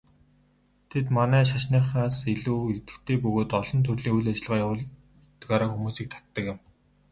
[0.89, 6.59] Тэд манай шашныхаас илүү идэвхтэй бөгөөд олон төрлийн үйл ажиллагаа явуулдгаараа хүмүүсийг татдаг юм.